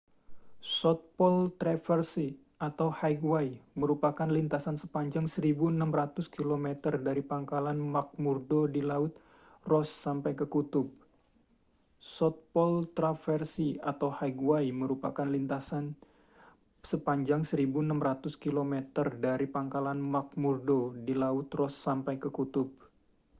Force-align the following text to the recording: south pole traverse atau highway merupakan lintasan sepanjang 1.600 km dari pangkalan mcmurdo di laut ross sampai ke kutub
south 0.79 1.03
pole 1.17 1.43
traverse 1.61 2.27
atau 2.67 2.89
highway 2.99 3.47
merupakan 3.81 4.25
lintasan 4.37 4.73
sepanjang 4.83 5.25
1.600 5.29 5.77
km 6.35 6.65
dari 7.07 7.21
pangkalan 7.31 7.77
mcmurdo 7.95 8.61
di 8.75 8.81
laut 8.89 9.11
ross 9.61 9.93
sampai 9.93 10.33
ke 10.33 10.49
kutub 10.49 10.89